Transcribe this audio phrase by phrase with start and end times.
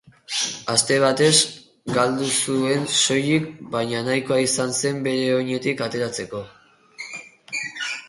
[0.75, 1.31] Aste batez
[1.97, 6.47] galdu zuen soilik, baina nahikoa izan zen bere onetik ateratzeko.